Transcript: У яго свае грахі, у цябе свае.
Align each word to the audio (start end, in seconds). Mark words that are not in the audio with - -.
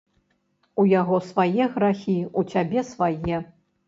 У 0.83 0.85
яго 0.99 1.19
свае 1.31 1.67
грахі, 1.75 2.15
у 2.41 2.45
цябе 2.55 2.83
свае. 2.93 3.37